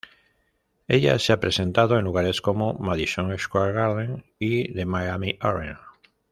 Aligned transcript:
Ella 0.87 1.19
se 1.19 1.31
ha 1.31 1.39
presentado 1.39 1.95
en 1.99 2.03
lugares 2.05 2.41
como 2.41 2.73
Madison 2.73 3.37
Square 3.37 3.73
Garden 3.73 4.25
y 4.39 4.73
The 4.73 4.87
Miami 4.87 5.37
Arena. 5.39 5.79